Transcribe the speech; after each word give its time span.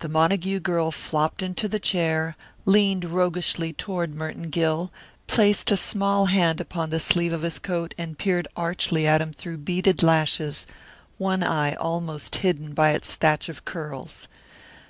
The 0.00 0.08
Montague 0.10 0.60
girl 0.60 0.90
flopped 0.90 1.42
into 1.42 1.66
the 1.66 1.80
chair, 1.80 2.36
leaned 2.66 3.06
roguishly 3.06 3.72
toward 3.72 4.14
Merton 4.14 4.50
Gill, 4.50 4.92
placed 5.28 5.70
a 5.70 5.78
small 5.78 6.26
hand 6.26 6.60
upon 6.60 6.90
the 6.90 7.00
sleeve 7.00 7.32
of 7.32 7.40
his 7.40 7.58
coat 7.58 7.94
and 7.96 8.18
peered 8.18 8.48
archly 8.54 9.06
at 9.06 9.22
him 9.22 9.32
through 9.32 9.56
beaded 9.56 10.02
lashes, 10.02 10.66
one 11.16 11.42
eye 11.42 11.72
almost 11.76 12.34
hidden 12.44 12.74
by 12.74 12.90
its 12.90 13.14
thatch 13.14 13.48
of 13.48 13.64
curls. 13.64 14.28